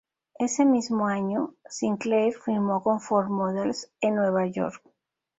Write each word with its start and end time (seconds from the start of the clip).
Ese 0.39 0.65
mismo 0.65 1.05
año, 1.05 1.53
Sinclair 1.69 2.33
firmó 2.33 2.81
con 2.81 3.01
Ford 3.01 3.27
Models 3.29 3.91
en 3.99 4.15
Nueva 4.15 4.47
York. 4.47 4.81